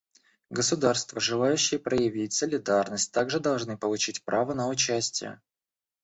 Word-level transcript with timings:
Государства, 0.49 1.19
желающие 1.21 1.79
проявить 1.79 2.33
солидарность, 2.33 3.11
также 3.11 3.39
должны 3.39 3.77
получить 3.77 4.23
право 4.25 4.55
на 4.55 4.67
участие. 4.67 5.39